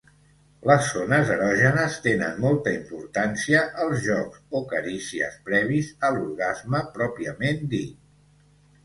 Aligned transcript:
Les 0.69 0.85
zones 0.93 1.31
erògenes 1.33 1.97
tenen 2.05 2.39
molta 2.45 2.73
importància 2.77 3.61
als 3.83 4.01
jocs, 4.07 4.41
o 4.61 4.63
carícies, 4.71 5.37
previs 5.51 5.93
a 6.09 6.13
l'orgasme 6.17 6.83
pròpiament 6.97 7.63
dit. 7.77 8.01